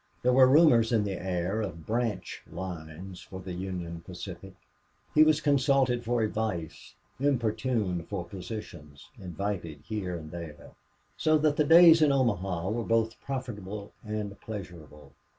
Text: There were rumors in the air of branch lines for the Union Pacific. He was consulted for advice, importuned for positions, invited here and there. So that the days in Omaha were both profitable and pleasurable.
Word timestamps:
There 0.23 0.33
were 0.33 0.47
rumors 0.47 0.91
in 0.91 1.03
the 1.03 1.21
air 1.23 1.61
of 1.61 1.85
branch 1.85 2.41
lines 2.49 3.21
for 3.21 3.39
the 3.39 3.53
Union 3.53 4.01
Pacific. 4.01 4.55
He 5.13 5.23
was 5.23 5.41
consulted 5.41 6.03
for 6.03 6.23
advice, 6.23 6.95
importuned 7.19 8.07
for 8.07 8.25
positions, 8.25 9.09
invited 9.19 9.81
here 9.85 10.15
and 10.15 10.31
there. 10.31 10.71
So 11.17 11.37
that 11.37 11.55
the 11.55 11.65
days 11.65 12.01
in 12.01 12.11
Omaha 12.11 12.71
were 12.71 12.83
both 12.83 13.21
profitable 13.21 13.91
and 14.03 14.41
pleasurable. 14.41 15.13